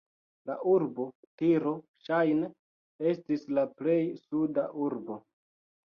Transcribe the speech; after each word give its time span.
La 0.49 0.53
urbo 0.71 1.05
Tiro 1.41 1.75
ŝajne 2.07 2.51
estis 3.13 3.47
la 3.57 3.69
plej 3.79 4.03
suda 4.27 4.69
urbo. 4.91 5.25